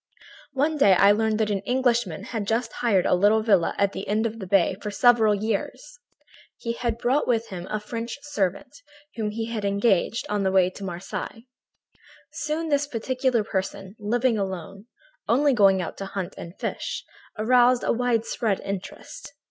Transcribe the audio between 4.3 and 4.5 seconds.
the